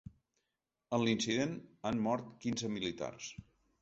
[0.97, 1.53] En l’incident
[1.91, 3.29] han mort quinze militars.